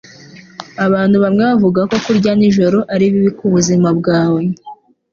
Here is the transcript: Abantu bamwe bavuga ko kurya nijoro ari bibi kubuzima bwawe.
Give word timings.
Abantu 0.85 1.15
bamwe 1.23 1.41
bavuga 1.49 1.81
ko 1.89 1.95
kurya 2.05 2.31
nijoro 2.39 2.77
ari 2.93 3.05
bibi 3.13 3.31
kubuzima 3.39 3.89
bwawe. 3.99 4.41